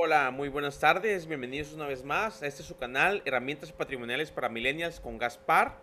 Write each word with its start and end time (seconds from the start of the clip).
Hola, 0.00 0.30
muy 0.30 0.48
buenas 0.48 0.78
tardes, 0.78 1.26
bienvenidos 1.26 1.72
una 1.72 1.88
vez 1.88 2.04
más 2.04 2.40
a 2.40 2.46
este 2.46 2.62
su 2.62 2.76
canal, 2.76 3.20
Herramientas 3.24 3.72
Patrimoniales 3.72 4.30
para 4.30 4.48
Millennials 4.48 5.00
con 5.00 5.18
Gaspar. 5.18 5.74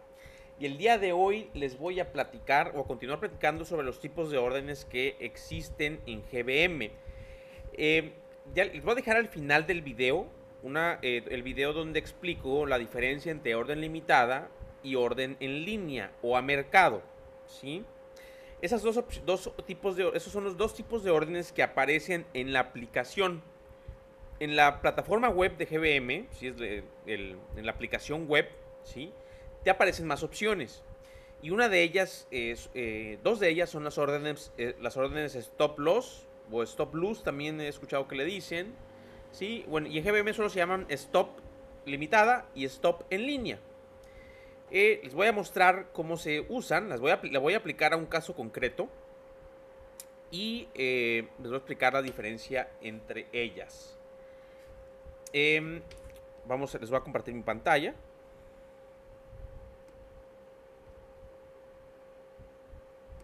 Y 0.57 0.65
el 0.67 0.77
día 0.77 0.97
de 0.97 1.11
hoy 1.11 1.49
les 1.53 1.77
voy 1.77 1.99
a 1.99 2.13
platicar 2.13 2.71
o 2.75 2.79
a 2.79 2.87
continuar 2.87 3.19
platicando 3.19 3.65
sobre 3.65 3.85
los 3.85 3.99
tipos 3.99 4.31
de 4.31 4.37
órdenes 4.37 4.85
que 4.85 5.17
existen 5.19 5.99
en 6.05 6.21
GBM. 6.31 6.91
Eh, 7.73 8.13
les 8.55 8.83
voy 8.85 8.93
a 8.93 8.95
dejar 8.95 9.17
al 9.17 9.27
final 9.27 9.67
del 9.67 9.81
video 9.81 10.27
una, 10.63 10.97
eh, 11.01 11.25
el 11.29 11.43
video 11.43 11.73
donde 11.73 11.99
explico 11.99 12.65
la 12.65 12.79
diferencia 12.79 13.33
entre 13.33 13.53
orden 13.53 13.81
limitada 13.81 14.47
y 14.81 14.95
orden 14.95 15.35
en 15.41 15.65
línea 15.65 16.13
o 16.21 16.37
a 16.37 16.41
mercado. 16.41 17.01
¿sí? 17.47 17.83
Esas 18.61 18.81
dos, 18.81 18.97
dos 19.25 19.51
tipos 19.65 19.97
de, 19.97 20.09
esos 20.13 20.31
son 20.31 20.45
los 20.45 20.55
dos 20.55 20.73
tipos 20.73 21.03
de 21.03 21.11
órdenes 21.11 21.51
que 21.51 21.63
aparecen 21.63 22.25
en 22.33 22.53
la 22.53 22.61
aplicación 22.61 23.43
en 24.39 24.55
la 24.55 24.81
plataforma 24.81 25.29
web 25.29 25.57
de 25.57 25.65
GBM, 25.65 26.27
si 26.31 26.47
en 26.47 27.65
la 27.65 27.71
aplicación 27.71 28.27
web, 28.27 28.49
¿sí? 28.83 29.11
te 29.63 29.69
aparecen 29.69 30.07
más 30.07 30.23
opciones. 30.23 30.83
Y 31.41 31.49
una 31.49 31.69
de 31.69 31.81
ellas 31.81 32.27
eh, 32.31 33.19
dos 33.23 33.39
de 33.39 33.49
ellas 33.49 33.69
son 33.69 33.83
las 33.83 33.97
órdenes, 33.97 34.51
eh, 34.57 34.75
las 34.79 34.95
órdenes 34.97 35.35
stop 35.35 35.79
loss 35.79 36.27
o 36.51 36.63
stop 36.63 36.95
loss, 36.95 37.23
también 37.23 37.59
he 37.59 37.67
escuchado 37.67 38.07
que 38.07 38.15
le 38.15 38.25
dicen. 38.25 38.73
¿sí? 39.31 39.65
Bueno, 39.67 39.87
y 39.87 39.97
en 39.97 40.05
GBM 40.05 40.33
solo 40.33 40.49
se 40.49 40.59
llaman 40.59 40.85
stop 40.89 41.29
limitada 41.85 42.45
y 42.55 42.65
stop 42.65 43.03
en 43.09 43.25
línea. 43.25 43.59
Eh, 44.71 45.01
les 45.03 45.13
voy 45.13 45.27
a 45.27 45.31
mostrar 45.31 45.89
cómo 45.93 46.17
se 46.17 46.45
usan, 46.49 46.89
las 46.89 46.99
voy 46.99 47.11
a, 47.11 47.19
voy 47.39 47.53
a 47.53 47.57
aplicar 47.57 47.93
a 47.93 47.97
un 47.97 48.07
caso 48.07 48.35
concreto 48.35 48.89
y 50.31 50.67
les 50.75 51.27
voy 51.37 51.53
a 51.53 51.57
explicar 51.57 51.93
la 51.93 52.01
diferencia 52.01 52.69
entre 52.81 53.27
ellas. 53.31 53.97
Em, 55.37 55.81
vamos, 56.45 56.73
les 56.79 56.89
voy 56.89 56.97
a 56.97 57.01
compartir 57.01 57.33
mi 57.33 57.43
pantalla. 57.43 57.93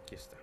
Aquí 0.03 0.15
está. 0.15 0.35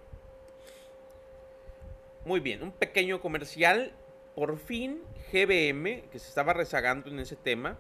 Muy 2.24 2.40
bien, 2.40 2.62
un 2.62 2.72
pequeño 2.72 3.20
comercial. 3.20 3.92
Por 4.34 4.56
fin 4.56 5.02
GBM, 5.30 6.04
que 6.10 6.18
se 6.18 6.28
estaba 6.28 6.54
rezagando 6.54 7.10
en 7.10 7.18
ese 7.18 7.36
tema, 7.36 7.76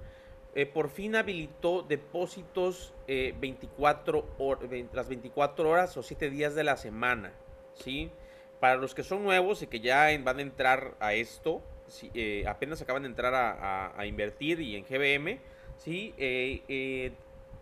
eh, 0.54 0.66
por 0.66 0.90
fin 0.90 1.16
habilitó 1.16 1.82
depósitos 1.82 2.92
24 3.06 4.26
eh, 4.70 4.86
las 4.92 5.08
24 5.08 5.70
horas 5.70 5.96
o 5.96 6.02
7 6.02 6.28
días 6.28 6.54
de 6.54 6.64
la 6.64 6.76
semana. 6.76 7.32
¿sí? 7.74 8.10
Para 8.60 8.76
los 8.76 8.94
que 8.94 9.02
son 9.02 9.24
nuevos 9.24 9.62
y 9.62 9.66
que 9.66 9.80
ya 9.80 10.08
van 10.22 10.40
a 10.40 10.42
entrar 10.42 10.94
a 11.00 11.14
esto, 11.14 11.62
eh, 12.14 12.44
apenas 12.46 12.80
acaban 12.82 13.02
de 13.02 13.08
entrar 13.08 13.34
a, 13.34 14.06
invertir 14.06 14.60
y 14.60 14.76
en 14.76 14.84
GBM, 14.84 15.40
¿sí? 15.76 16.14
Eh, 16.18 16.62
eh, 16.68 17.12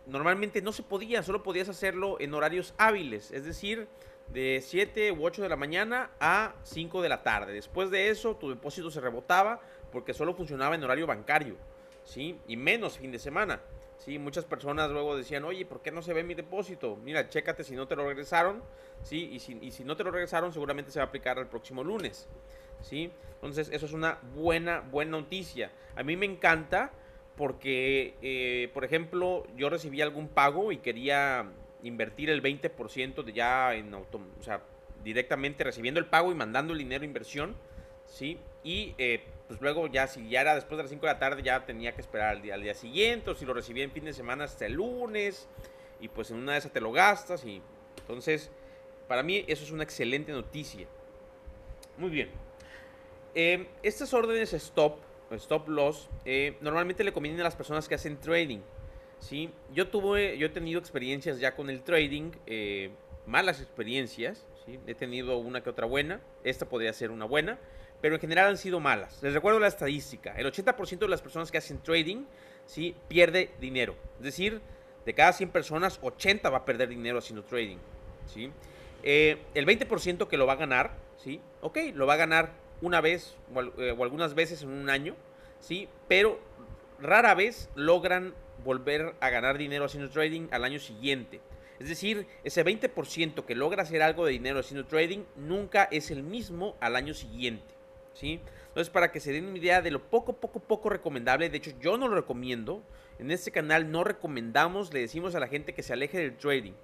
normalmente 0.07 0.63
no 0.63 0.73
se 0.73 0.83
podía, 0.83 1.23
solo 1.23 1.43
podías 1.43 1.69
hacerlo 1.69 2.17
en 2.21 2.35
horarios 2.35 2.75
hábiles, 2.79 3.31
es 3.33 3.45
decir, 3.45 3.89
de 4.29 4.61
7 4.65 5.13
u 5.13 5.25
8 5.25 5.43
de 5.43 5.49
la 5.49 5.57
mañana 5.57 6.11
a 6.21 6.55
5 6.63 7.03
de 7.03 7.09
la 7.09 7.23
tarde. 7.23 7.53
Después 7.53 7.91
de 7.91 8.11
eso, 8.11 8.37
tu 8.37 8.49
depósito 8.49 8.91
se 8.91 9.01
rebotaba 9.01 9.61
porque 9.93 10.15
solo 10.15 10.35
funcionaba 10.35 10.75
en 10.75 10.85
horario 10.85 11.07
bancario, 11.07 11.57
¿sí? 12.05 12.39
Y 12.49 12.57
menos 12.57 12.99
fin 12.99 13.13
de 13.13 13.19
semana. 13.19 13.61
¿Sí? 13.99 14.19
Muchas 14.19 14.45
personas 14.45 14.91
luego 14.91 15.17
decían, 15.17 15.45
oye, 15.45 15.65
¿por 15.65 15.83
qué 15.83 15.91
no 15.91 16.03
se 16.03 16.13
ve 16.13 16.23
mi 16.23 16.35
depósito? 16.35 16.97
Mira, 16.97 17.29
chécate 17.29 17.65
si 17.65 17.75
no 17.75 17.87
te 17.87 17.97
lo 17.97 18.07
regresaron, 18.07 18.63
¿sí? 19.03 19.31
Y 19.33 19.71
si, 19.71 19.85
no 19.85 19.97
te 19.97 20.05
lo 20.05 20.11
regresaron, 20.11 20.53
seguramente 20.53 20.91
se 20.91 20.99
va 20.99 21.05
a 21.05 21.09
aplicar 21.09 21.39
el 21.39 21.47
próximo 21.47 21.83
lunes. 21.83 22.29
¿sí? 22.83 23.11
Entonces, 23.35 23.69
eso 23.73 23.87
es 23.87 23.93
una 23.93 24.19
buena, 24.35 24.81
buena 24.81 25.13
noticia. 25.13 25.71
A 25.95 26.03
mí 26.03 26.17
me 26.17 26.27
encanta 26.27 26.93
porque, 27.37 28.15
eh, 28.23 28.71
por 28.73 28.85
ejemplo, 28.85 29.47
yo 29.57 29.69
recibí 29.69 30.01
algún 30.01 30.29
pago 30.29 30.73
y 30.73 30.79
quería 30.79 31.47
invertir 31.83 32.31
el 32.31 32.43
20% 32.43 33.23
de 33.23 33.33
ya 33.33 33.75
en 33.75 33.93
auto, 33.95 34.21
o 34.41 34.43
sea, 34.43 34.63
directamente 35.05 35.63
recibiendo 35.63 36.01
el 36.01 36.07
pago 36.07 36.33
y 36.33 36.35
mandando 36.35 36.73
el 36.73 36.79
dinero 36.79 37.01
de 37.01 37.07
inversión, 37.07 37.55
¿sí? 38.07 38.39
Y 38.65 38.95
eh, 38.99 39.23
pues 39.49 39.61
luego 39.61 39.87
ya 39.87 40.07
si 40.07 40.29
ya 40.29 40.41
era 40.41 40.55
después 40.55 40.77
de 40.77 40.85
las 40.85 40.91
5 40.91 41.07
de 41.07 41.13
la 41.13 41.19
tarde 41.19 41.43
ya 41.43 41.65
tenía 41.65 41.93
que 41.93 42.01
esperar 42.01 42.31
al 42.31 42.43
día, 42.43 42.55
al 42.55 42.63
día 42.63 42.75
siguiente 42.75 43.31
o 43.31 43.35
si 43.35 43.45
lo 43.45 43.55
recibía 43.55 43.85
en 43.85 43.93
fin 43.93 44.05
de 44.05 44.13
semana 44.13 44.45
hasta 44.45 44.67
el 44.67 44.75
lunes 44.75 45.49
y 46.01 46.09
pues 46.09 46.31
en 46.31 46.39
una 46.39 46.53
de 46.53 46.59
esas 46.59 46.73
te 46.73 46.81
lo 46.81 46.93
gastas 46.93 47.45
y 47.45 47.63
entonces 48.01 48.51
para 49.09 49.23
mí 49.23 49.45
eso 49.47 49.65
es 49.65 49.71
una 49.71 49.85
excelente 49.85 50.33
noticia. 50.33 50.87
Muy 51.97 52.11
bien. 52.11 52.29
Em, 53.35 53.67
estas 53.83 54.13
órdenes 54.15 54.53
stop, 54.53 54.99
stop 55.33 55.69
loss, 55.69 56.09
eh, 56.25 56.57
normalmente 56.61 57.05
le 57.05 57.13
convienen 57.13 57.41
a 57.41 57.45
las 57.45 57.55
personas 57.55 57.89
que 57.89 57.95
hacen 57.95 58.19
trading. 58.19 58.61
¿sí? 59.19 59.51
Yo, 59.73 59.89
tuve, 59.89 60.39
yo 60.39 60.47
he 60.47 60.51
tenido 60.51 60.81
experiencias 60.81 61.39
ya 61.39 61.55
con 61.55 61.71
el 61.71 61.83
trading, 61.83 62.33
eh, 62.47 62.91
malas 63.27 63.61
experiencias. 63.61 64.47
¿sí? 64.65 64.79
He 64.87 64.95
tenido 64.95 65.39
una 65.39 65.63
que 65.63 65.71
otra 65.71 65.87
buena. 65.87 66.21
Esta 66.45 66.69
podría 66.69 66.93
ser 66.93 67.11
una 67.11 67.25
buena. 67.25 67.59
Pero 68.01 68.17
en 68.17 68.21
general 68.21 68.49
han 68.49 68.59
sido 68.59 68.81
malas. 68.81 69.23
Les 69.23 69.33
recuerdo 69.33 69.59
la 69.59 69.69
estadística. 69.69 70.33
El 70.37 70.47
80% 70.47 70.99
de 70.99 71.09
las 71.09 71.23
personas 71.23 71.51
que 71.51 71.59
hacen 71.59 71.83
trading 71.83 72.25
¿sí? 72.67 72.95
pierde 73.09 73.51
dinero. 73.61 73.97
Es 74.19 74.25
decir, 74.25 74.61
de 75.05 75.15
cada 75.15 75.33
100 75.33 75.51
personas, 75.51 75.99
80 76.03 76.51
va 76.51 76.59
a 76.59 76.65
perder 76.65 76.89
dinero 76.89 77.19
haciendo 77.19 77.45
trading. 77.45 77.79
¿sí? 78.27 78.51
Eh, 79.03 79.39
el 79.55 79.67
20% 79.67 80.29
que 80.29 80.37
lo 80.37 80.47
va 80.47 80.55
a 80.55 80.57
ganar, 80.57 80.93
¿sí? 81.17 81.41
ok, 81.61 81.79
lo 81.95 82.07
va 82.07 82.15
a 82.15 82.17
ganar 82.17 82.53
una 82.81 83.01
vez 83.01 83.37
eh, 83.79 83.95
o, 83.97 84.03
algunas 84.05 84.35
veces 84.35 84.63
en 84.63 84.71
un 84.71 84.91
año, 84.91 85.15
¿sí? 85.61 85.89
Pero 86.09 86.41
rara 87.01 87.35
vez 87.35 87.69
logran 87.75 88.35
volver 88.65 89.15
a 89.21 89.31
ganar 89.31 89.59
dinero 89.59 89.85
haciendo 89.85 90.11
trading 90.11 90.49
al 90.51 90.65
año 90.65 90.79
siguiente. 90.79 91.41
Es 91.79 91.89
decir, 91.89 92.27
ese 92.43 92.65
20% 92.65 93.45
que 93.45 93.55
logra 93.55 93.83
hacer 93.83 94.03
algo 94.03 94.25
de 94.25 94.33
dinero 94.33 94.61
haciendo 94.61 94.87
trading 94.87 95.25
nunca 95.37 95.85
es 95.85 96.11
el 96.11 96.23
mismo 96.23 96.77
al 96.81 96.97
año 96.97 97.15
siguiente. 97.15 97.76
Entonces, 98.23 98.91
para 98.91 99.13
que 99.13 99.21
se 99.21 99.33
den 99.33 99.47
una 99.47 99.59
idea 99.59 99.83
de 99.83 99.91
lo 99.91 100.03
poco, 100.03 100.35
poco, 100.35 100.61
poco 100.61 100.89
recomendable, 100.91 101.49
de 101.49 101.57
hecho 101.57 101.73
yo 101.81 101.97
no 101.97 102.09
lo 102.09 102.17
recomiendo, 102.17 102.83
en 103.19 103.31
este 103.31 103.51
canal 103.51 103.91
no 103.91 104.05
recomendamos, 104.05 104.93
le 104.93 105.01
decimos 105.01 105.35
a 105.35 105.41
la 105.41 105.49
gente 105.49 105.75
que 105.75 105.83
se 105.83 105.93
aleje 105.93 106.19
del 106.19 106.37
trading. 106.37 106.75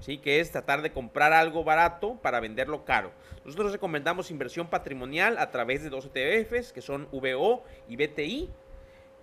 ¿sí? 0.00 0.16
que 0.16 0.40
es 0.40 0.50
tratar 0.50 0.80
de 0.80 0.92
comprar 0.92 1.34
algo 1.34 1.62
barato 1.62 2.18
para 2.22 2.40
venderlo 2.40 2.86
caro. 2.86 3.12
Nosotros 3.44 3.72
recomendamos 3.72 4.30
inversión 4.30 4.68
patrimonial 4.68 5.36
a 5.38 5.50
través 5.50 5.82
de 5.82 5.90
dos 5.90 6.10
ETFs, 6.12 6.72
que 6.72 6.80
son 6.80 7.06
VO 7.12 7.62
y 7.86 7.96
BTI, 7.96 8.48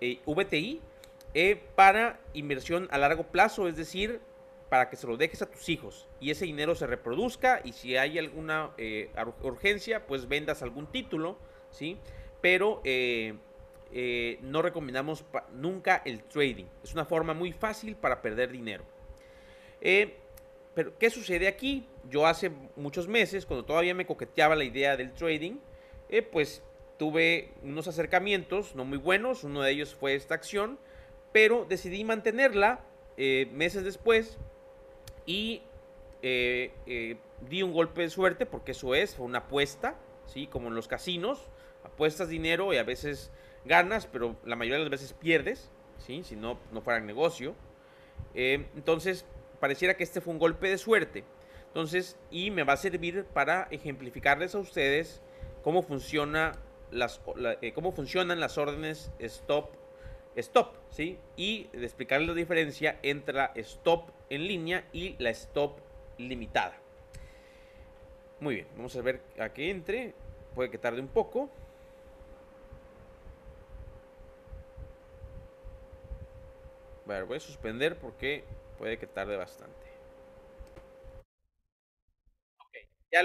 eh, 0.00 0.20
VTI, 0.24 0.80
eh, 1.34 1.60
para 1.74 2.20
inversión 2.32 2.86
a 2.90 2.98
largo 2.98 3.24
plazo, 3.24 3.66
es 3.66 3.76
decir, 3.76 4.20
para 4.68 4.88
que 4.90 4.96
se 4.96 5.06
lo 5.06 5.16
dejes 5.16 5.42
a 5.42 5.50
tus 5.50 5.68
hijos 5.68 6.06
y 6.20 6.30
ese 6.30 6.44
dinero 6.44 6.74
se 6.74 6.86
reproduzca 6.86 7.60
y 7.64 7.72
si 7.72 7.96
hay 7.96 8.18
alguna 8.18 8.70
eh, 8.76 9.10
urgencia, 9.42 10.06
pues 10.06 10.28
vendas 10.28 10.62
algún 10.62 10.86
título, 10.86 11.38
¿sí? 11.70 11.98
Pero 12.40 12.82
no 14.42 14.62
recomendamos 14.62 15.24
nunca 15.52 16.02
el 16.04 16.22
trading. 16.24 16.66
Es 16.84 16.92
una 16.92 17.04
forma 17.04 17.34
muy 17.34 17.52
fácil 17.52 17.96
para 17.96 18.22
perder 18.22 18.52
dinero. 18.52 18.84
Pero, 20.78 20.96
¿qué 20.96 21.10
sucede 21.10 21.48
aquí? 21.48 21.88
Yo 22.08 22.24
hace 22.24 22.52
muchos 22.76 23.08
meses, 23.08 23.46
cuando 23.46 23.64
todavía 23.64 23.94
me 23.94 24.06
coqueteaba 24.06 24.54
la 24.54 24.62
idea 24.62 24.96
del 24.96 25.12
trading, 25.12 25.56
eh, 26.08 26.22
pues 26.22 26.62
tuve 26.98 27.50
unos 27.64 27.88
acercamientos 27.88 28.76
no 28.76 28.84
muy 28.84 28.98
buenos. 28.98 29.42
Uno 29.42 29.62
de 29.62 29.72
ellos 29.72 29.96
fue 29.96 30.14
esta 30.14 30.36
acción, 30.36 30.78
pero 31.32 31.66
decidí 31.68 32.04
mantenerla 32.04 32.84
eh, 33.16 33.48
meses 33.52 33.82
después 33.82 34.38
y 35.26 35.62
eh, 36.22 37.16
di 37.48 37.64
un 37.64 37.72
golpe 37.72 38.02
de 38.02 38.10
suerte, 38.10 38.46
porque 38.46 38.70
eso 38.70 38.94
es, 38.94 39.16
fue 39.16 39.26
una 39.26 39.38
apuesta, 39.38 39.96
¿sí? 40.26 40.46
Como 40.46 40.68
en 40.68 40.76
los 40.76 40.86
casinos, 40.86 41.48
apuestas 41.84 42.28
dinero 42.28 42.72
y 42.72 42.76
a 42.76 42.82
veces 42.82 43.30
ganas, 43.64 44.06
pero 44.06 44.36
la 44.44 44.56
mayoría 44.56 44.78
de 44.78 44.84
las 44.84 44.90
veces 44.90 45.12
pierdes, 45.12 45.70
¿sí? 45.98 46.22
Si 46.24 46.36
no, 46.36 46.58
no 46.72 46.80
fuera 46.80 47.00
negocio. 47.00 47.54
entonces, 48.34 49.24
pareciera 49.60 49.96
que 49.96 50.04
este 50.04 50.20
fue 50.20 50.32
un 50.32 50.38
golpe 50.38 50.68
de 50.68 50.78
suerte. 50.78 51.24
Entonces, 51.68 52.16
y 52.30 52.50
me 52.50 52.64
va 52.64 52.74
a 52.74 52.76
servir 52.76 53.24
para 53.26 53.68
ejemplificarles 53.70 54.54
a 54.54 54.58
ustedes 54.58 55.20
cómo, 55.62 55.82
funciona 55.82 56.52
las, 56.90 57.20
eh, 57.60 57.72
cómo 57.72 57.92
funcionan 57.92 58.40
las 58.40 58.58
órdenes 58.58 59.12
stop, 59.18 59.70
stop, 60.36 60.74
¿sí? 60.90 61.18
Y 61.36 61.64
de 61.72 61.84
explicarles 61.84 62.28
la 62.28 62.34
diferencia 62.34 62.98
entre 63.02 63.34
la 63.34 63.52
stop 63.56 64.10
en 64.30 64.46
línea 64.46 64.84
y 64.92 65.14
la 65.18 65.30
stop 65.30 65.78
limitada. 66.16 66.76
Muy 68.40 68.56
bien, 68.56 68.66
vamos 68.76 68.96
a 68.96 69.02
ver 69.02 69.20
a 69.38 69.52
que 69.52 69.70
entre. 69.70 70.14
Puede 70.54 70.70
que 70.70 70.78
tarde 70.78 71.00
un 71.00 71.08
poco. 71.08 71.50
Ver, 77.14 77.24
voy 77.24 77.36
a 77.38 77.40
suspender 77.40 77.96
porque 77.98 78.44
Puede 78.78 78.96
que 78.96 79.08
tarde 79.08 79.36
bastante. 79.36 79.74
Ya, 83.12 83.22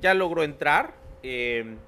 ya 0.00 0.14
logró 0.14 0.42
entrar. 0.42 0.94
Em, 1.22 1.78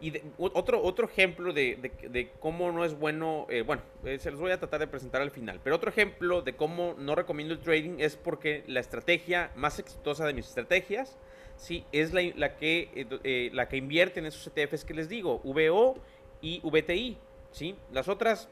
Y 0.00 0.12
otro, 0.38 0.82
otro 0.82 1.06
ejemplo 1.08 1.52
de, 1.54 2.30
cómo 2.40 2.70
no 2.72 2.84
es 2.84 2.98
bueno, 2.98 3.46
eh, 3.50 3.62
bueno, 3.62 3.82
eh, 4.04 4.18
se 4.20 4.30
los 4.30 4.40
voy 4.40 4.52
a 4.52 4.58
tratar 4.60 4.80
de 4.80 4.86
presentar 4.88 5.22
al 5.22 5.30
final, 5.32 5.60
pero 5.64 5.76
otro 5.76 5.90
ejemplo 5.90 6.42
de 6.42 6.54
cómo 6.54 6.94
no 6.98 7.16
recomiendo 7.16 7.54
el 7.54 7.60
trading 7.60 7.96
es 8.00 8.16
porque 8.16 8.62
la 8.68 8.80
estrategia 8.80 9.50
más 9.56 9.78
exitosa 9.80 10.26
de 10.26 10.34
mis 10.34 10.48
estrategias, 10.48 11.18
sí, 11.56 11.84
es 11.92 12.12
la, 12.14 12.22
la 12.36 12.56
que, 12.58 13.08
eh, 13.24 13.50
la 13.54 13.68
que 13.68 13.78
invierte 13.78 14.20
en 14.20 14.26
esos 14.26 14.46
ETFs 14.48 14.84
que 14.84 14.94
les 14.94 15.08
digo, 15.08 15.40
VO 15.44 15.96
y 16.42 16.60
VTI, 16.62 17.18
¿sí? 17.52 17.76
Las 17.92 18.08
otras 18.08 18.48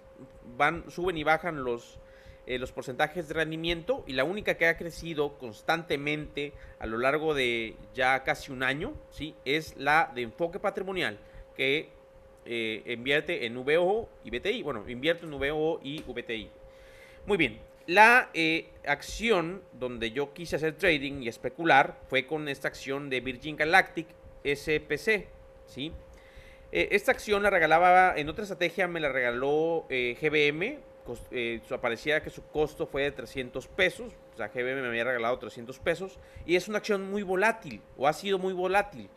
van, 0.57 0.91
suben 0.91 1.19
y 1.19 1.25
bajan 1.25 1.63
los, 1.65 2.01
los 2.47 2.73
porcentajes 2.73 3.29
de 3.29 3.35
rendimiento 3.35 4.05
y 4.07 4.13
la 4.13 4.25
única 4.25 4.55
que 4.55 4.67
ha 4.67 4.77
crecido 4.77 5.39
constantemente 5.39 6.53
a 6.79 6.87
lo 6.87 6.99
largo 6.99 7.35
de 7.35 7.75
ya 7.95 8.23
casi 8.23 8.53
un 8.53 8.63
año, 8.63 8.93
¿sí? 9.11 9.35
Es 9.45 9.77
la 9.77 10.13
de 10.15 10.23
enfoque 10.23 10.59
patrimonial 10.59 11.19
que 11.57 11.89
eh, 12.47 12.83
invierte 12.87 13.47
en 13.47 13.65
VO 13.65 14.09
y 14.23 14.31
BTI. 14.31 14.63
Bueno, 14.63 14.85
invierto 14.89 15.27
en 15.27 15.33
VO 15.33 15.81
y 15.83 16.03
VTI. 16.03 16.51
Muy 17.27 17.37
bien. 17.39 17.59
La 17.87 18.31
eh, 18.35 18.69
acción 18.87 19.63
donde 19.73 20.11
yo 20.11 20.33
quise 20.33 20.57
hacer 20.57 20.77
trading 20.77 21.23
y 21.23 21.29
especular 21.29 21.99
fue 22.09 22.27
con 22.27 22.49
esta 22.49 22.69
acción 22.69 23.11
de 23.11 23.21
Virgin 23.21 23.57
Galactic 23.57 24.07
SPC. 24.43 25.27
¿sí? 25.67 25.93
Eh, 26.73 26.89
esta 26.93 27.13
acción 27.13 27.43
la 27.43 27.51
regalaba, 27.51 28.15
en 28.17 28.29
otra 28.29 28.45
estrategia 28.45 28.89
me 28.89 29.01
la 29.01 29.11
regaló 29.11 29.87
GBM. 29.89 30.79
Parecía 31.81 32.23
que 32.23 32.31
su 32.31 32.47
costo 32.47 32.87
fue 32.87 33.03
de 33.03 33.13
300 33.13 33.67
pesos. 33.69 34.13
O 34.33 34.37
sea, 34.37 34.49
GBM 34.49 34.83
me 34.83 34.89
había 34.89 35.05
regalado 35.05 35.39
300 35.39 35.79
pesos. 35.79 36.19
Y 36.47 36.57
es 36.57 36.69
una 36.69 36.79
acción 36.79 37.11
muy 37.11 37.23
volátil, 37.23 37.81
o 37.97 38.09
ha 38.09 38.13
sido 38.13 38.39
muy 38.39 38.53
volátil. 38.53 39.09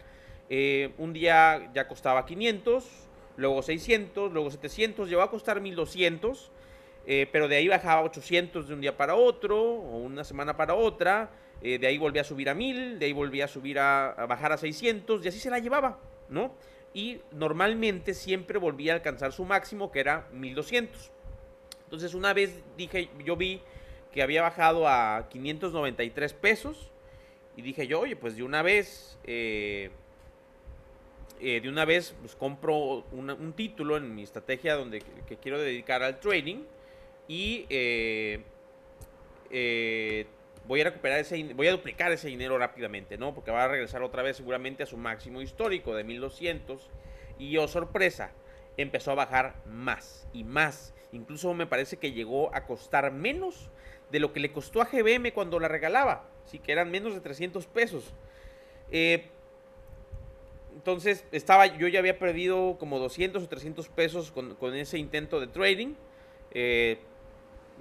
Eh, 0.50 0.94
un 0.98 1.13
día 1.13 1.72
ya 1.74 1.88
costaba 1.88 2.25
500, 2.25 2.86
luego 3.36 3.62
600, 3.62 4.31
luego 4.31 4.50
700, 4.51 5.10
llegó 5.10 5.22
a 5.22 5.30
costar 5.30 5.60
1200, 5.60 6.51
eh, 7.06 7.28
pero 7.31 7.48
de 7.48 7.57
ahí 7.57 7.68
bajaba 7.68 8.01
800 8.04 8.68
de 8.68 8.74
un 8.74 8.81
día 8.81 8.95
para 8.95 9.16
otro, 9.16 9.62
o 9.62 9.98
una 9.98 10.24
semana 10.24 10.56
para 10.56 10.74
otra, 10.75 11.31
eh, 11.62 11.80
de 11.80 11.88
ahí 11.88 11.98
volvía 11.98 12.22
a 12.22 12.25
subir 12.25 12.50
a 12.50 12.54
1000, 12.54 13.00
de 13.00 13.06
ahí 13.06 13.13
volvía 13.13 13.45
a 13.45 13.48
subir 13.48 13.80
a, 13.80 14.12
a, 14.12 14.25
bajar 14.25 14.51
a 14.54 14.57
600, 14.57 15.25
y 15.25 15.28
así 15.28 15.40
se 15.40 15.50
la 15.50 15.60
llevaba, 15.60 16.00
¿no? 16.30 16.54
Y 16.94 17.22
normalmente 17.31 18.13
siempre 18.13 18.57
volvía 18.57 18.94
a 18.94 18.95
alcanzar 18.95 19.33
su 19.33 19.44
máximo, 19.44 19.92
que 19.92 20.00
era 20.00 20.28
1200. 20.31 21.12
Entonces 21.88 22.13
una 22.13 22.34
vez 22.34 22.62
dije, 22.75 23.10
yo 23.24 23.38
vi 23.38 23.62
que 24.12 24.22
había 24.22 24.42
bajado 24.42 24.88
a 24.88 25.30
593 25.30 26.34
pesos, 26.34 26.92
y 27.56 27.62
dije 27.62 27.88
yo, 27.88 28.01
oye, 28.01 28.16
pues 28.16 28.36
de 28.36 28.44
una 28.44 28.62
vez... 28.62 29.18
Eh, 29.24 29.92
de 31.39 31.69
una 31.69 31.86
vez 31.86 32.16
pues, 32.19 32.36
compro 32.36 33.06
un 33.12 33.54
título 33.56 33.95
en 33.95 34.16
mi 34.16 34.24
estrategia 34.24 34.74
donde 34.74 35.04
que, 35.28 35.38
quiero 35.38 35.60
dedicar 35.60 36.01
al 36.01 36.19
trading 36.19 36.63
y 37.28 37.68
eh, 37.69 38.42
eh, 39.51 40.25
voy 40.68 40.81
a 40.81 40.86
recuperar 40.86 41.19
ese 41.19 41.54
voy 41.54 41.68
a 41.68 41.72
duplicar 41.72 42.12
ese 42.12 42.28
dinero 42.28 42.57
rápidamente, 42.57 43.18
¿no? 43.18 43.33
Porque 43.33 43.51
va 43.51 43.66
a 43.66 43.68
regresar 43.68 44.01
otra 44.01 44.24
vez 44.24 44.38
seguramente 44.38 44.83
a 44.83 44.86
su 44.86 44.98
máximo 44.98 45.42
histórico 45.42 45.95
de 45.95 46.04
1200 46.04 46.90
y 47.40 47.57
oh, 47.57 47.68
sorpresa, 47.68 48.31
empezó 48.77 49.12
a 49.12 49.15
bajar 49.15 49.56
más 49.65 50.27
y 50.33 50.44
más. 50.44 50.94
Incluso 51.12 51.53
me 51.53 51.68
parece 51.68 51.97
que 51.97 52.12
llegó 52.12 52.53
a 52.56 52.65
costar 52.65 53.12
menos 53.12 53.69
de 54.12 54.19
lo 54.19 54.31
que 54.33 54.39
le 54.39 54.51
costó 54.51 54.81
a 54.81 54.85
GBM 54.85 55.33
cuando 55.33 55.59
la 55.59 55.68
regalaba, 55.68 56.29
sí 56.45 56.59
que 56.59 56.71
eran 56.71 56.91
menos 56.91 57.13
de 57.13 57.21
300 57.21 57.65
pesos. 57.68 58.13
Eh, 58.91 59.29
entonces, 60.77 61.25
estaba, 61.31 61.65
yo 61.65 61.88
ya 61.88 62.00
había 62.00 62.19
perdido 62.19 62.77
como 62.77 63.00
200 63.00 63.44
o 63.44 63.47
300 63.47 63.89
pesos 63.89 64.31
con, 64.31 64.75
ese 64.75 65.00
intento 65.00 65.39
de 65.39 65.47
trading. 65.47 65.95
Eh, 66.51 67.00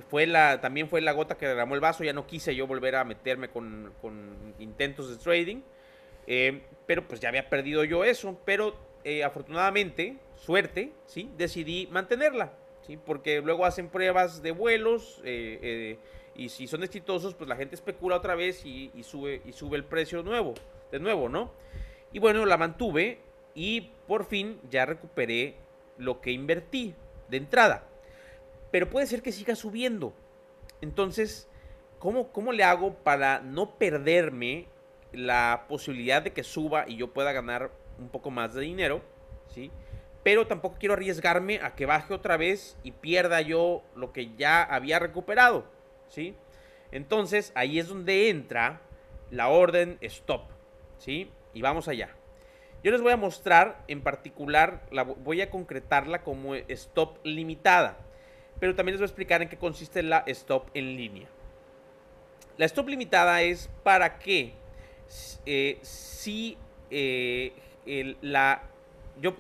fue 0.09 0.27
la, 0.27 0.61
también 0.61 0.89
fue 0.89 1.03
la 1.03 1.13
gota 1.13 1.37
que 1.37 1.47
derramó 1.47 1.75
el 1.75 1.81
vaso. 1.81 2.05
Ya 2.05 2.15
no 2.15 2.27
quise 2.27 2.57
yo 2.57 2.67
volver 2.67 2.97
a 2.97 3.05
meterme 3.05 3.49
con, 3.49 3.93
intentos 4.59 5.11
de 5.11 5.17
trading. 5.23 5.61
Eh, 6.27 6.63
pero 6.87 7.07
pues 7.07 7.21
ya 7.21 7.29
había 7.29 7.51
perdido 7.51 7.85
yo 7.85 8.03
eso. 8.03 8.41
Pero 8.47 8.75
eh, 9.07 9.23
afortunadamente, 9.23 10.17
suerte, 10.35 10.93
¿sí? 11.07 11.31
decidí 11.37 11.87
mantenerla. 11.93 12.53
¿sí? 12.85 12.97
Porque 12.97 13.41
luego 13.41 13.65
hacen 13.65 13.89
pruebas 13.89 14.43
de 14.43 14.51
vuelos. 14.51 15.23
y 16.35 16.49
si 16.49 16.67
son 16.67 16.83
exitosos, 16.83 17.35
pues 17.35 17.49
la 17.49 17.55
gente 17.55 17.77
especula 17.77 18.17
otra 18.17 18.35
vez 18.35 18.67
y, 18.67 18.91
y, 18.95 19.05
sube, 19.05 19.43
y 19.45 19.53
sube 19.53 19.77
el 19.77 19.85
precio 19.85 20.25
nuevo. 20.25 20.55
De 20.91 20.99
nuevo, 20.99 21.29
¿no? 21.29 21.53
Y 22.13 22.19
bueno, 22.19 22.45
la 22.47 22.57
mantuve 22.57 23.21
y 23.55 23.93
por 24.09 24.25
fin 24.25 24.59
ya 24.71 24.87
recuperé 24.87 25.55
lo 25.99 26.21
que 26.21 26.33
invertí 26.33 26.95
de 27.29 27.37
entrada. 27.37 27.87
Pero 28.73 28.91
puede 28.91 29.07
ser 29.07 29.23
que 29.23 29.31
siga 29.31 29.55
subiendo. 29.55 30.15
Entonces, 30.81 31.49
¿cómo, 32.01 32.33
cómo 32.33 32.53
le 32.53 32.65
hago 32.65 32.95
para 32.95 33.41
no 33.41 33.77
perderme 33.77 34.67
la 35.13 35.67
posibilidad 35.69 36.23
de 36.23 36.33
que 36.33 36.43
suba 36.43 36.85
y 36.89 36.97
yo 36.97 37.13
pueda 37.13 37.33
ganar 37.33 37.71
un 37.99 38.09
poco 38.09 38.31
más 38.31 38.55
de 38.55 38.63
dinero? 38.63 39.03
¿Sí? 39.49 39.71
Pero 40.23 40.47
tampoco 40.47 40.77
quiero 40.79 40.95
arriesgarme 40.95 41.61
a 41.61 41.75
que 41.75 41.87
baje 41.87 42.13
otra 42.13 42.37
vez 42.37 42.77
y 42.83 42.91
pierda 42.91 43.41
yo 43.41 43.83
lo 43.95 44.13
que 44.13 44.35
ya 44.35 44.63
había 44.63 44.99
recuperado. 44.99 45.65
¿Sí? 46.09 46.35
Entonces, 46.91 47.53
ahí 47.55 47.79
es 47.79 47.89
donde 47.89 48.29
entra 48.29 48.81
la 49.31 49.49
orden 49.49 49.99
stop. 50.01 50.43
¿Sí? 50.99 51.31
Y 51.55 51.63
vamos 51.63 51.89
allá. 51.89 52.11
Yo 52.83 52.93
les 52.93 53.03
voy 53.03 53.13
a 53.13 53.17
mostrar 53.17 53.83
en 53.89 54.03
particular, 54.03 54.83
la, 54.91 55.03
voy 55.03 55.41
a 55.41 55.51
concretarla 55.51 56.23
como 56.23 56.55
stop 56.55 57.19
limitada. 57.25 57.99
Pero 58.61 58.75
también 58.75 58.95
les 58.95 59.01
voy 59.01 59.07
a 59.07 59.11
explicar 59.11 59.43
en 59.43 59.49
qué 59.49 59.57
consiste 59.57 60.03
la 60.03 60.25
stop 60.27 60.71
en 60.75 60.97
línea. 60.97 61.29
La 62.57 62.65
stop 62.65 62.89
limitada 62.89 63.43
es 63.43 63.69
para 63.83 64.19
que 64.19 64.55
eh, 65.45 65.79
si 65.83 66.57
eh, 66.91 67.53
la... 68.21 68.63
Yo, 69.21 69.35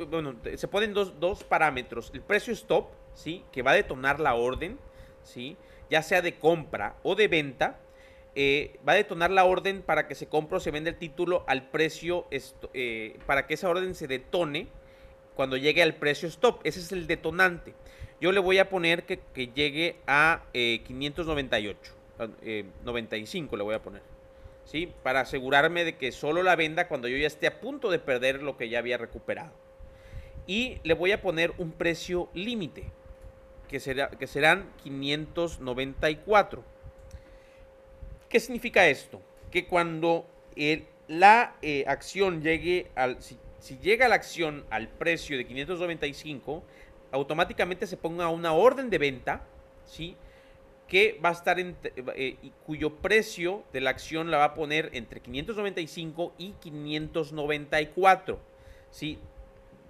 se 0.56 0.68
ponen 0.68 0.94
dos, 0.94 1.20
dos, 1.20 1.44
parámetros. 1.44 2.10
El 2.14 2.22
precio 2.22 2.52
stop, 2.52 2.88
¿sí? 3.14 3.44
Que 3.52 3.62
va 3.62 3.72
a 3.72 3.74
detonar 3.74 4.20
la 4.20 4.34
orden, 4.34 4.78
¿sí? 5.22 5.56
Ya 5.90 6.02
sea 6.02 6.22
de 6.22 6.36
compra 6.36 6.96
o 7.02 7.14
de 7.14 7.28
venta 7.28 7.78
eh, 8.38 8.78
va 8.86 8.92
a 8.92 8.96
detonar 8.96 9.30
la 9.30 9.46
orden 9.46 9.80
para 9.80 10.06
que 10.06 10.14
se 10.14 10.26
compre 10.26 10.58
o 10.58 10.60
se 10.60 10.70
venda 10.70 10.90
el 10.90 10.96
título 10.96 11.42
al 11.46 11.70
precio, 11.70 12.26
eh, 12.30 13.18
para 13.24 13.46
que 13.46 13.54
esa 13.54 13.70
orden 13.70 13.94
se 13.94 14.06
detone 14.06 14.68
cuando 15.34 15.56
llegue 15.56 15.82
al 15.82 15.94
precio 15.94 16.28
stop. 16.28 16.60
Ese 16.62 16.80
es 16.80 16.92
el 16.92 17.06
detonante. 17.06 17.72
Yo 18.20 18.32
le 18.32 18.40
voy 18.40 18.58
a 18.58 18.68
poner 18.68 19.04
que, 19.04 19.46
llegue 19.54 19.96
a 20.06 20.42
598, 20.52 21.92
eh, 22.42 22.66
95 22.84 23.56
le 23.56 23.62
voy 23.62 23.74
a 23.74 23.82
poner. 23.82 24.02
¿Sí? 24.66 24.92
Para 25.02 25.20
asegurarme 25.20 25.84
de 25.84 25.96
que 25.96 26.12
solo 26.12 26.42
la 26.42 26.56
venda 26.56 26.88
cuando 26.88 27.08
yo 27.08 27.16
ya 27.16 27.28
esté 27.28 27.46
a 27.46 27.60
punto 27.60 27.90
de 27.90 27.98
perder 27.98 28.42
lo 28.42 28.58
que 28.58 28.68
ya 28.68 28.80
había 28.80 28.98
recuperado. 28.98 29.52
Y 30.46 30.80
le 30.82 30.94
voy 30.94 31.12
a 31.12 31.22
poner 31.22 31.54
un 31.58 31.72
precio 31.72 32.28
límite, 32.34 32.84
que, 33.68 33.80
será, 33.80 34.10
que 34.10 34.26
serán 34.26 34.70
594. 34.82 36.64
¿Qué 38.28 38.40
significa 38.40 38.86
esto? 38.88 39.22
Que 39.50 39.66
cuando 39.66 40.26
la 41.08 41.56
eh, 41.62 41.84
acción 41.86 42.42
llegue 42.42 42.90
al... 42.94 43.22
Si, 43.22 43.38
llega 43.80 44.06
la 44.06 44.14
acción 44.14 44.64
al 44.70 44.88
precio 44.88 45.36
de 45.36 45.44
595, 45.44 46.62
automáticamente 47.10 47.86
se 47.88 47.96
ponga 47.96 48.28
una 48.28 48.52
orden 48.52 48.90
de 48.90 48.98
venta, 48.98 49.44
¿sí? 49.84 50.16
Que 50.88 51.18
va 51.24 51.30
a 51.30 51.32
estar 51.32 51.58
en, 51.58 51.76
eh, 51.84 52.36
cuyo 52.64 52.96
precio 52.96 53.64
de 53.72 53.80
la 53.80 53.90
acción 53.90 54.30
la 54.30 54.38
va 54.38 54.44
a 54.44 54.54
poner 54.54 54.90
entre 54.92 55.20
595 55.20 56.32
y 56.38 56.52
594, 56.52 58.38
¿sí? 58.90 59.18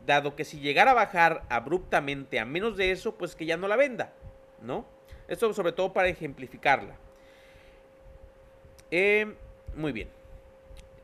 Dado 0.07 0.37
que 0.37 0.45
si 0.45 0.61
llegara 0.61 0.93
a 0.93 0.95
bajar 0.95 1.45
abruptamente 1.49 2.38
a 2.38 2.45
menos 2.45 2.76
de 2.76 2.93
eso, 2.93 3.17
pues 3.17 3.35
que 3.35 3.45
ya 3.45 3.57
no 3.57 3.69
la 3.69 3.76
venda, 3.76 4.12
¿no? 4.62 4.87
Esto 5.29 5.53
sobre 5.53 5.73
todo 5.73 5.93
para 5.93 6.09
ejemplificarla. 6.09 6.97
Eh, 8.91 9.35
muy 9.75 9.93
bien. 9.93 10.09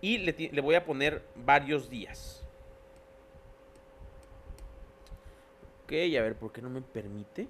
Y 0.01 0.19
le, 0.19 0.61
voy 0.61 0.75
a 0.75 0.85
poner 0.85 1.23
varios 1.37 1.89
días. 1.89 2.43
Ok, 5.85 5.93
a 5.93 6.23
ver, 6.23 6.35
¿por 6.37 6.53
qué 6.53 6.63
no 6.63 6.71
me 6.71 6.81
permite? 6.81 7.47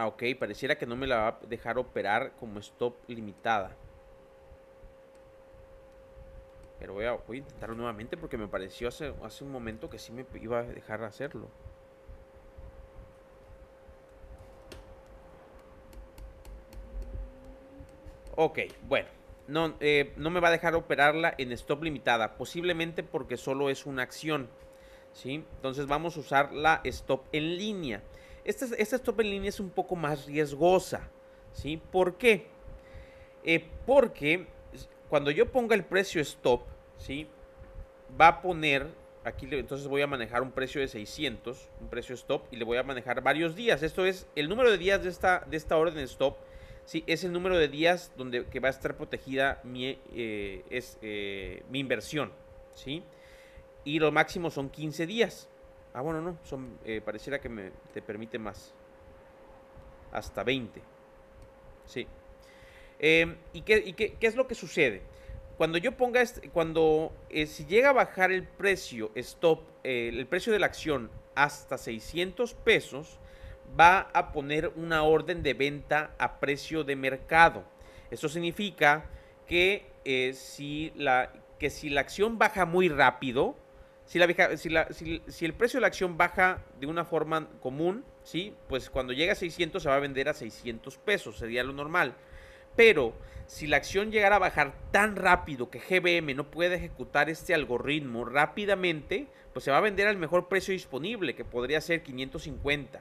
Ah, 0.00 0.06
ok, 0.06 0.22
pareciera 0.38 0.78
que 0.78 0.86
no 0.86 0.96
me 0.96 1.06
la 1.06 1.16
va 1.16 1.28
a 1.28 1.46
dejar 1.46 1.76
operar 1.76 2.32
como 2.40 2.58
stop 2.60 2.96
limitada. 3.06 3.76
Pero 6.78 6.94
voy 6.94 7.04
a, 7.04 7.12
voy 7.12 7.36
a 7.36 7.40
intentarlo 7.40 7.74
nuevamente 7.74 8.16
porque 8.16 8.38
me 8.38 8.48
pareció 8.48 8.88
hace, 8.88 9.12
hace 9.22 9.44
un 9.44 9.52
momento 9.52 9.90
que 9.90 9.98
sí 9.98 10.10
me 10.10 10.24
iba 10.40 10.60
a 10.60 10.62
dejar 10.62 11.04
hacerlo. 11.04 11.50
Ok, 18.36 18.60
bueno. 18.88 19.10
No, 19.48 19.74
eh, 19.80 20.14
no 20.16 20.30
me 20.30 20.40
va 20.40 20.48
a 20.48 20.52
dejar 20.52 20.74
operarla 20.76 21.34
en 21.36 21.52
stop 21.52 21.82
limitada, 21.82 22.38
posiblemente 22.38 23.02
porque 23.02 23.36
solo 23.36 23.68
es 23.68 23.84
una 23.84 24.02
acción. 24.02 24.48
¿sí? 25.12 25.44
Entonces 25.56 25.86
vamos 25.86 26.16
a 26.16 26.20
usar 26.20 26.52
la 26.54 26.80
stop 26.84 27.26
en 27.32 27.58
línea. 27.58 28.02
Esta, 28.44 28.66
esta 28.76 28.96
stop 28.96 29.20
en 29.20 29.30
línea 29.30 29.48
es 29.48 29.60
un 29.60 29.70
poco 29.70 29.96
más 29.96 30.26
riesgosa. 30.26 31.08
¿sí? 31.52 31.80
¿Por 31.90 32.16
qué? 32.16 32.46
Eh, 33.44 33.64
porque 33.86 34.46
cuando 35.08 35.30
yo 35.30 35.50
ponga 35.50 35.74
el 35.74 35.84
precio 35.84 36.20
stop, 36.20 36.62
¿sí? 36.98 37.26
va 38.20 38.28
a 38.28 38.42
poner, 38.42 38.86
aquí 39.24 39.48
entonces 39.50 39.86
voy 39.88 40.02
a 40.02 40.06
manejar 40.06 40.42
un 40.42 40.52
precio 40.52 40.80
de 40.80 40.88
600, 40.88 41.68
un 41.80 41.88
precio 41.88 42.14
stop, 42.14 42.44
y 42.50 42.56
le 42.56 42.64
voy 42.64 42.78
a 42.78 42.82
manejar 42.82 43.22
varios 43.22 43.54
días. 43.54 43.82
Esto 43.82 44.04
es 44.04 44.26
el 44.36 44.48
número 44.48 44.70
de 44.70 44.78
días 44.78 45.02
de 45.02 45.08
esta, 45.08 45.40
de 45.48 45.56
esta 45.56 45.76
orden 45.76 45.98
stop 46.04 46.36
Sí, 46.90 47.04
es 47.06 47.22
el 47.22 47.32
número 47.32 47.56
de 47.56 47.68
días 47.68 48.10
donde 48.16 48.46
que 48.46 48.58
va 48.58 48.66
a 48.66 48.72
estar 48.72 48.96
protegida 48.96 49.60
mi, 49.62 49.96
eh, 50.12 50.82
eh, 51.02 51.62
mi 51.70 51.78
inversión, 51.78 52.32
¿sí? 52.74 53.04
Y 53.84 54.00
lo 54.00 54.10
máximo 54.10 54.50
son 54.50 54.70
15 54.70 55.06
días. 55.06 55.48
Ah, 55.92 56.02
bueno, 56.02 56.20
no, 56.20 56.38
eh, 56.84 57.00
pareciera 57.00 57.40
que 57.40 57.48
me, 57.48 57.70
te 57.92 58.00
permite 58.02 58.38
más. 58.38 58.72
Hasta 60.12 60.42
20. 60.42 60.80
Sí. 61.86 62.06
Em, 62.98 63.36
¿Y, 63.52 63.62
qué, 63.62 63.78
y 63.78 63.92
qué, 63.94 64.14
qué, 64.14 64.26
es 64.26 64.36
lo 64.36 64.46
que 64.46 64.54
sucede? 64.54 65.02
Cuando 65.56 65.78
yo 65.78 65.96
ponga, 65.96 66.20
este, 66.20 66.48
cuando 66.50 67.12
si 67.46 67.66
llega 67.66 67.90
a 67.90 67.92
bajar 67.92 68.30
el 68.32 68.44
precio 68.44 69.10
stop, 69.14 69.62
el 69.82 70.26
precio 70.26 70.52
de 70.52 70.58
la 70.58 70.66
acción 70.66 71.10
hasta 71.34 71.78
600 71.78 72.54
pesos, 72.54 73.18
va 73.78 74.10
a 74.12 74.32
poner 74.32 74.72
una 74.76 75.02
orden 75.02 75.42
de 75.42 75.54
venta 75.54 76.14
a 76.18 76.40
precio 76.40 76.84
de 76.84 76.96
mercado. 76.96 77.64
Esto 78.10 78.28
significa 78.28 79.06
que, 79.46 79.86
eh, 80.04 80.32
si, 80.34 80.92
la, 80.96 81.32
que 81.58 81.70
si 81.70 81.90
la 81.90 82.00
acción 82.00 82.38
baja 82.38 82.66
muy 82.66 82.88
rápido, 82.88 83.56
si, 84.10 84.18
la, 84.18 84.88
si, 84.90 85.22
si, 85.28 85.44
el 85.44 85.54
precio 85.54 85.76
de 85.76 85.82
la 85.82 85.86
acción 85.86 86.16
baja 86.16 86.64
de 86.80 86.88
una 86.88 87.04
forma 87.04 87.48
común, 87.60 88.04
¿sí? 88.24 88.52
pues 88.68 88.90
cuando 88.90 89.12
llega 89.12 89.34
a 89.34 89.36
600 89.36 89.80
se 89.80 89.88
va 89.88 89.94
a 89.94 90.00
vender 90.00 90.28
a 90.28 90.34
600 90.34 90.98
pesos, 90.98 91.38
sería 91.38 91.62
lo 91.62 91.72
normal. 91.72 92.16
Pero 92.74 93.14
si 93.46 93.68
la 93.68 93.76
acción 93.76 94.10
llegara 94.10 94.34
a 94.34 94.40
bajar 94.40 94.74
tan 94.90 95.14
rápido 95.14 95.70
que 95.70 95.78
GBM 95.78 96.34
no 96.34 96.50
puede 96.50 96.74
ejecutar 96.74 97.30
este 97.30 97.54
algoritmo 97.54 98.24
rápidamente, 98.24 99.28
pues 99.52 99.64
se 99.64 99.70
va 99.70 99.78
a 99.78 99.82
vender 99.82 100.08
al 100.08 100.16
mejor 100.16 100.48
precio 100.48 100.72
disponible, 100.72 101.36
que 101.36 101.44
podría 101.44 101.80
ser 101.80 102.02
550. 102.02 103.00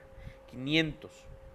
500, 0.52 1.12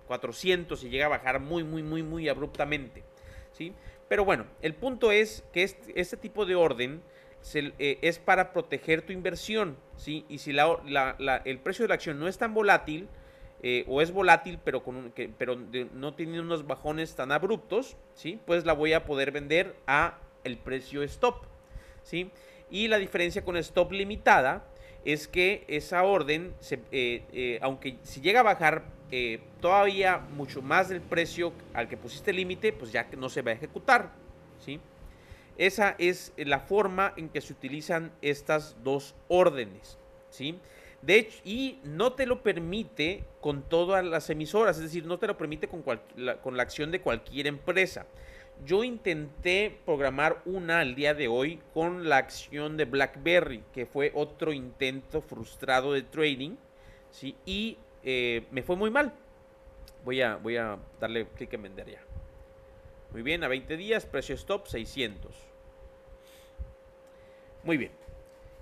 400 0.08 0.82
y 0.82 0.88
llega 0.88 1.06
a 1.06 1.10
bajar 1.10 1.38
muy, 1.38 1.62
muy, 1.62 1.84
muy, 1.84 2.02
muy 2.02 2.28
abruptamente. 2.28 3.04
¿sí? 3.52 3.72
Pero 4.08 4.24
bueno, 4.24 4.46
el 4.62 4.74
punto 4.74 5.12
es 5.12 5.44
que 5.52 5.62
este, 5.62 6.00
este 6.00 6.16
tipo 6.16 6.44
de 6.44 6.56
orden 6.56 7.02
eh, 7.52 7.98
es 8.00 8.18
para 8.18 8.52
proteger 8.52 9.02
tu 9.02 9.12
inversión. 9.12 9.76
¿sí? 9.96 10.24
Y 10.28 10.38
si 10.38 10.50
el 10.50 11.58
precio 11.58 11.84
de 11.84 11.88
la 11.88 11.94
acción 11.94 12.18
no 12.18 12.26
es 12.26 12.38
tan 12.38 12.54
volátil, 12.54 13.08
eh, 13.62 13.84
o 13.88 14.02
es 14.02 14.12
volátil, 14.12 14.58
pero, 14.62 14.82
con 14.82 15.10
que, 15.12 15.30
pero 15.38 15.56
no 15.56 16.14
tiene 16.14 16.40
unos 16.40 16.66
bajones 16.66 17.14
tan 17.14 17.32
abruptos, 17.32 17.96
¿sí? 18.14 18.38
pues 18.46 18.64
la 18.64 18.72
voy 18.72 18.92
a 18.92 19.04
poder 19.04 19.30
vender 19.30 19.76
a 19.86 20.18
el 20.42 20.56
precio 20.56 21.02
stop. 21.02 21.44
¿sí? 22.02 22.30
Y 22.70 22.88
la 22.88 22.98
diferencia 22.98 23.44
con 23.44 23.56
stop 23.56 23.92
limitada 23.92 24.64
es 25.04 25.28
que 25.28 25.64
esa 25.68 26.02
orden, 26.02 26.54
eh, 26.70 27.58
aunque 27.60 27.98
si 28.02 28.20
llega 28.20 28.40
a 28.40 28.42
bajar 28.42 28.84
todavía 29.60 30.18
mucho 30.18 30.60
más 30.60 30.88
del 30.88 31.00
precio 31.00 31.52
al 31.72 31.88
que 31.88 31.96
pusiste 31.96 32.32
límite, 32.32 32.72
pues 32.72 32.90
ya 32.90 33.06
no 33.16 33.28
se 33.28 33.42
va 33.42 33.52
a 33.52 33.54
ejecutar. 33.54 34.10
¿sí? 34.58 34.80
Esa 35.56 35.94
es 35.98 36.32
la 36.36 36.60
forma 36.60 37.12
en 37.16 37.28
que 37.28 37.40
se 37.40 37.52
utilizan 37.52 38.12
estas 38.22 38.76
dos 38.82 39.14
órdenes. 39.28 39.98
¿sí? 40.30 40.58
De 41.02 41.16
hecho, 41.16 41.38
y 41.44 41.78
no 41.84 42.14
te 42.14 42.26
lo 42.26 42.42
permite 42.42 43.24
con 43.40 43.62
todas 43.62 44.04
las 44.04 44.30
emisoras, 44.30 44.76
es 44.76 44.84
decir, 44.84 45.04
no 45.04 45.18
te 45.18 45.26
lo 45.26 45.36
permite 45.36 45.68
con, 45.68 45.82
con 45.82 46.56
la 46.56 46.62
acción 46.62 46.90
de 46.90 47.00
cualquier 47.00 47.46
empresa. 47.46 48.06
Yo 48.64 48.84
intenté 48.84 49.78
programar 49.84 50.40
una 50.44 50.80
al 50.80 50.94
día 50.94 51.12
de 51.12 51.28
hoy 51.28 51.60
con 51.74 52.08
la 52.08 52.18
acción 52.18 52.76
de 52.76 52.84
BlackBerry, 52.84 53.62
que 53.72 53.84
fue 53.84 54.12
otro 54.14 54.52
intento 54.52 55.20
frustrado 55.20 55.92
de 55.92 56.02
trading, 56.02 56.56
¿sí? 57.10 57.36
y 57.44 57.76
eh, 58.02 58.46
me 58.50 58.62
fue 58.62 58.76
muy 58.76 58.90
mal. 58.90 59.12
Voy 60.04 60.22
a, 60.22 60.36
voy 60.36 60.56
a 60.56 60.78
darle 61.00 61.26
clic 61.26 61.52
en 61.52 61.62
vender 61.62 61.90
ya. 61.90 62.13
Muy 63.14 63.22
bien, 63.22 63.44
a 63.44 63.48
20 63.48 63.76
días, 63.76 64.06
precio 64.06 64.34
stop 64.34 64.66
600. 64.66 65.32
Muy 67.62 67.76
bien. 67.76 67.92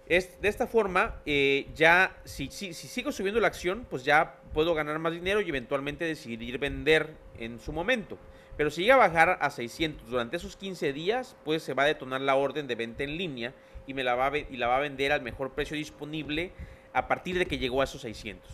Es, 0.06 0.42
de 0.42 0.48
esta 0.48 0.66
forma, 0.66 1.22
eh, 1.24 1.70
ya 1.74 2.14
si, 2.24 2.50
si, 2.50 2.74
si, 2.74 2.86
sigo 2.86 3.12
subiendo 3.12 3.40
la 3.40 3.46
acción, 3.46 3.86
pues 3.88 4.04
ya 4.04 4.42
puedo 4.52 4.74
ganar 4.74 4.98
más 4.98 5.14
dinero 5.14 5.40
y 5.40 5.48
eventualmente 5.48 6.04
decidir 6.04 6.58
vender 6.58 7.14
en 7.38 7.60
su 7.60 7.72
momento. 7.72 8.18
Pero 8.58 8.70
si 8.70 8.82
llega 8.82 8.96
a 8.96 9.08
bajar 9.08 9.38
a 9.40 9.48
600 9.48 10.10
durante 10.10 10.36
esos 10.36 10.54
15 10.58 10.92
días, 10.92 11.34
pues 11.46 11.62
se 11.62 11.72
va 11.72 11.84
a 11.84 11.86
detonar 11.86 12.20
la 12.20 12.34
orden 12.34 12.66
de 12.66 12.74
venta 12.74 13.04
en 13.04 13.16
línea 13.16 13.54
y, 13.86 13.94
me 13.94 14.04
la, 14.04 14.16
va 14.16 14.26
a, 14.26 14.36
y 14.36 14.58
la 14.58 14.66
va 14.66 14.76
a 14.76 14.80
vender 14.80 15.12
al 15.12 15.22
mejor 15.22 15.52
precio 15.52 15.78
disponible 15.78 16.52
a 16.92 17.08
partir 17.08 17.38
de 17.38 17.46
que 17.46 17.56
llegó 17.56 17.80
a 17.80 17.84
esos 17.84 18.02
600. 18.02 18.52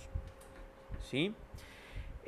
¿Sí? 1.10 1.34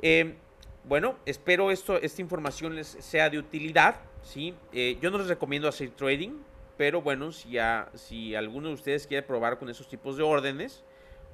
Eh, 0.01 0.35
bueno, 0.83 1.15
espero 1.25 1.71
esto, 1.71 1.97
esta 1.97 2.21
información 2.21 2.75
les 2.75 2.87
sea 2.87 3.29
de 3.29 3.37
utilidad. 3.37 3.95
¿sí? 4.23 4.53
Eh, 4.73 4.97
yo 5.01 5.11
no 5.11 5.17
les 5.17 5.27
recomiendo 5.27 5.67
hacer 5.67 5.91
trading, 5.91 6.31
pero 6.77 7.01
bueno, 7.01 7.31
si, 7.31 7.57
si 7.95 8.35
alguno 8.35 8.69
de 8.69 8.73
ustedes 8.73 9.07
quiere 9.07 9.25
probar 9.25 9.59
con 9.59 9.69
esos 9.69 9.87
tipos 9.87 10.17
de 10.17 10.23
órdenes, 10.23 10.83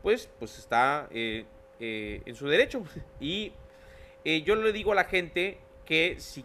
pues, 0.02 0.30
pues 0.40 0.58
está 0.60 1.08
eh, 1.12 1.46
en 1.80 2.36
su 2.36 2.48
derecho. 2.48 2.84
Y 3.20 3.54
yo 4.44 4.58
le 4.58 4.74
digo 4.74 4.92
a 4.92 4.96
la 4.96 5.06
gente 5.06 5.58
que 5.86 6.18
si, 6.20 6.44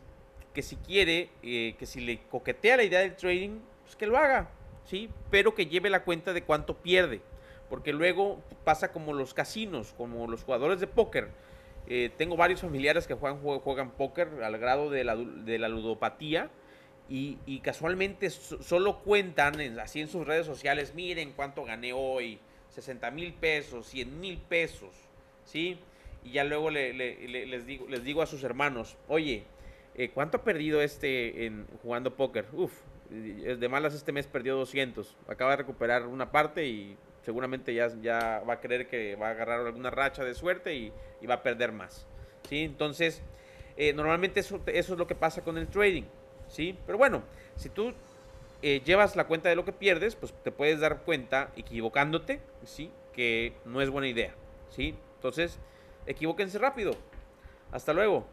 que 0.53 0.63
si 0.63 0.77
quiere, 0.77 1.31
eh, 1.43 1.75
que 1.79 1.87
si 1.87 2.01
le 2.01 2.21
coquetea 2.31 2.77
la 2.77 2.85
idea 2.85 3.01
del 3.01 3.17
trading, 3.17 3.59
pues 3.83 3.97
que 3.97 4.07
lo 4.07 4.17
haga, 4.17 4.51
¿sí? 4.85 5.11
Pero 5.31 5.55
que 5.55 5.67
lleve 5.67 5.91
la 5.91 6.05
cuenta 6.05 6.33
de 6.33 6.43
cuánto 6.43 6.77
pierde. 6.77 7.21
Porque 7.69 7.93
luego 7.93 8.41
pasa 8.65 8.93
como 8.93 9.15
los 9.15 9.35
casinos, 9.35 9.95
como 9.97 10.27
los 10.27 10.45
jugadores 10.45 10.79
de 10.81 10.87
póker. 10.87 11.31
Eh, 11.89 12.11
tengo 12.17 12.37
varios 12.37 12.61
familiares 12.61 13.07
que 13.07 13.15
juegan, 13.15 13.41
juegan 13.41 13.91
póker 13.93 14.29
al 14.43 14.59
grado 14.59 14.91
de 14.91 15.05
la, 15.05 15.17
de 15.17 15.59
la 15.59 15.69
ludopatía. 15.69 16.51
Y, 17.09 17.39
y, 17.45 17.61
casualmente 17.61 18.31
solo 18.31 19.01
cuentan 19.01 19.61
en, 19.61 19.79
así 19.79 20.01
en 20.01 20.09
sus 20.09 20.27
redes 20.27 20.47
sociales, 20.47 20.95
miren 20.95 21.33
cuánto 21.33 21.65
gané 21.65 21.93
hoy, 21.93 22.39
60 22.71 23.11
mil 23.11 23.35
pesos, 23.35 23.89
100 23.89 24.21
mil 24.21 24.39
pesos, 24.39 24.95
¿sí? 25.45 25.79
y 26.25 26.33
ya 26.33 26.45
luego 26.45 26.71
le, 26.71 26.93
les, 26.93 27.67
digo, 27.67 27.87
les 27.89 28.05
digo 28.05 28.23
a 28.23 28.27
sus 28.27 28.45
hermanos, 28.45 28.97
oye, 29.09 29.45
eh, 29.95 30.11
¿cuánto 30.11 30.39
ha 30.39 30.45
perdido 30.45 30.81
este 30.81 31.47
en 31.47 31.67
jugando 31.83 32.17
póker? 32.17 32.47
Uf, 32.53 32.73
de 33.11 33.69
malas 33.69 33.95
este 33.95 34.13
mes 34.13 34.27
perdió 34.27 34.57
200, 34.57 35.17
acaba 35.29 35.53
de 35.53 35.59
recuperar 35.59 36.07
una 36.07 36.31
parte 36.31 36.67
y 36.67 36.97
seguramente 37.25 37.75
ya, 37.75 37.89
ya 38.01 38.43
va 38.49 38.55
a 38.55 38.61
creer 38.61 38.89
que 38.89 39.17
va 39.17 39.29
a 39.29 39.31
agarrar 39.31 39.67
alguna 39.67 39.91
racha 39.91 40.25
de 40.25 40.35
suerte 40.35 40.75
y, 40.75 40.93
va 41.27 41.35
a 41.35 41.43
perder 41.43 41.73
más. 41.73 42.07
¿sí? 42.49 42.65
Entonces, 42.65 43.23
eh, 43.77 43.93
normalmente 43.93 44.41
eso, 44.41 44.61
eso 44.67 44.93
es 44.93 44.99
lo 44.99 45.07
que 45.07 45.15
pasa 45.15 45.43
con 45.43 45.57
el 45.57 45.69
trading. 45.69 46.05
¿sí? 46.49 46.77
Pero 46.85 46.99
bueno, 46.99 47.23
si 47.57 47.69
tú 47.69 47.93
eh, 48.61 48.83
llevas 48.85 49.15
la 49.15 49.27
cuenta 49.27 49.49
de 49.49 49.57
lo 49.57 49.65
que 49.65 49.73
pierdes, 49.73 50.17
pues 50.17 50.35
te 50.43 50.51
puedes 50.51 50.81
dar 50.81 51.03
cuenta, 51.03 51.51
equivocándote, 51.57 52.41
¿sí? 52.65 52.91
que 53.13 53.53
no 53.65 53.81
es 53.81 53.89
buena 53.89 54.09
idea. 54.09 54.35
¿sí? 54.71 54.97
Entonces, 55.17 55.59
equivóquense 56.07 56.59
rápido. 56.59 56.93
Hasta 57.71 57.93
luego. 57.93 58.27